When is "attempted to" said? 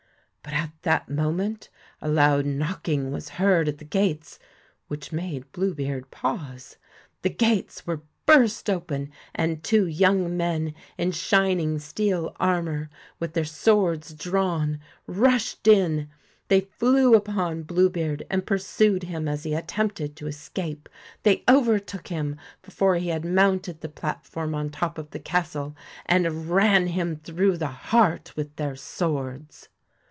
19.53-20.27